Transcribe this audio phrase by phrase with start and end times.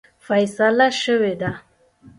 [0.25, 1.51] فیصله شوې ده.